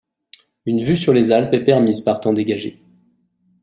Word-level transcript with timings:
Une 0.65 0.81
vue 0.81 0.97
sur 0.97 1.13
les 1.13 1.31
Alpes 1.31 1.53
est 1.53 1.63
permise 1.63 2.01
par 2.01 2.19
temps 2.19 2.33
dégagé. 2.33 2.81